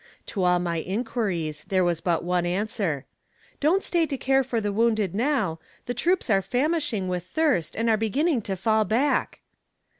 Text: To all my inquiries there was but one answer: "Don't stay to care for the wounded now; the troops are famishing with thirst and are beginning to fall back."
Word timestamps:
To 0.33 0.41
all 0.43 0.57
my 0.57 0.77
inquiries 0.77 1.63
there 1.67 1.83
was 1.83 2.01
but 2.01 2.23
one 2.23 2.43
answer: 2.43 3.05
"Don't 3.59 3.83
stay 3.83 4.07
to 4.07 4.17
care 4.17 4.43
for 4.43 4.59
the 4.59 4.73
wounded 4.73 5.13
now; 5.13 5.59
the 5.85 5.93
troops 5.93 6.27
are 6.27 6.41
famishing 6.41 7.07
with 7.07 7.23
thirst 7.23 7.75
and 7.75 7.87
are 7.87 7.97
beginning 7.97 8.41
to 8.41 8.55
fall 8.57 8.83
back." 8.83 9.41